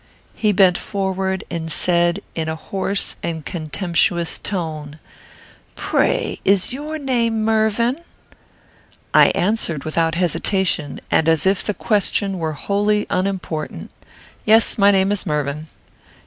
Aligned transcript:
He 0.33 0.51
bent 0.51 0.79
forward, 0.79 1.43
and 1.51 1.71
said, 1.71 2.21
in 2.33 2.49
a 2.49 2.55
hoarse 2.55 3.15
and 3.21 3.45
contemptuous 3.45 4.39
tone, 4.39 4.97
"Pray, 5.75 6.39
is 6.43 6.73
your 6.73 6.97
name 6.97 7.45
Mervyn?" 7.45 7.99
I 9.13 9.27
answered, 9.35 9.83
without 9.83 10.15
hesitation, 10.15 11.01
and 11.11 11.29
as 11.29 11.45
if 11.45 11.63
the 11.63 11.75
question 11.75 12.39
were 12.39 12.53
wholly 12.53 13.05
unimportant, 13.11 13.91
"Yes; 14.43 14.75
my 14.75 14.89
name 14.89 15.11
is 15.11 15.27
Mervyn." 15.27 15.67